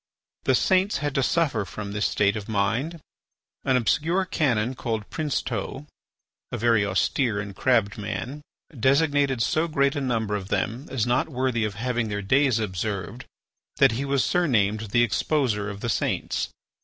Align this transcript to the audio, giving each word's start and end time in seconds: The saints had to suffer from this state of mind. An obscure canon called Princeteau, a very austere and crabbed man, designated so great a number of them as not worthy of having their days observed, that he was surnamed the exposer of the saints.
The 0.45 0.55
saints 0.55 0.97
had 0.97 1.13
to 1.13 1.21
suffer 1.21 1.63
from 1.63 1.91
this 1.91 2.07
state 2.07 2.35
of 2.35 2.49
mind. 2.49 2.99
An 3.63 3.77
obscure 3.77 4.25
canon 4.25 4.73
called 4.73 5.07
Princeteau, 5.11 5.85
a 6.51 6.57
very 6.57 6.83
austere 6.83 7.39
and 7.39 7.55
crabbed 7.55 7.99
man, 7.99 8.41
designated 8.75 9.43
so 9.43 9.67
great 9.67 9.95
a 9.95 10.01
number 10.01 10.35
of 10.35 10.47
them 10.47 10.87
as 10.89 11.05
not 11.05 11.29
worthy 11.29 11.65
of 11.65 11.75
having 11.75 12.09
their 12.09 12.23
days 12.23 12.57
observed, 12.57 13.25
that 13.75 13.91
he 13.91 14.03
was 14.03 14.23
surnamed 14.23 14.89
the 14.89 15.03
exposer 15.03 15.69
of 15.69 15.81
the 15.81 15.89
saints. 15.89 16.49